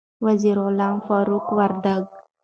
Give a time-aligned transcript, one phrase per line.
[0.25, 2.07] وزیر غلام فاروق وردک